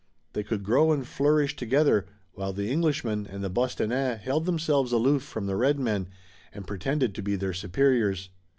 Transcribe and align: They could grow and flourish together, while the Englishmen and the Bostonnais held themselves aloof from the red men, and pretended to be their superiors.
They 0.33 0.41
could 0.41 0.63
grow 0.63 0.91
and 0.91 1.05
flourish 1.05 1.55
together, 1.55 2.07
while 2.33 2.53
the 2.53 2.71
Englishmen 2.71 3.27
and 3.27 3.43
the 3.43 3.51
Bostonnais 3.51 4.17
held 4.23 4.47
themselves 4.47 4.91
aloof 4.91 5.21
from 5.21 5.45
the 5.45 5.55
red 5.55 5.79
men, 5.79 6.07
and 6.51 6.65
pretended 6.65 7.13
to 7.13 7.21
be 7.21 7.35
their 7.35 7.53
superiors. 7.53 8.29